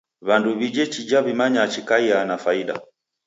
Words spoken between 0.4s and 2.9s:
w'ije chija w'amanya chikaiaa na faida.